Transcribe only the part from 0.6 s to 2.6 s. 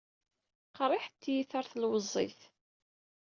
Qeṛṛiḥet tiyita ɣeṛ telweẓẓit.